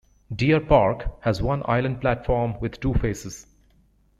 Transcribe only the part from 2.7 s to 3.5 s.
two faces.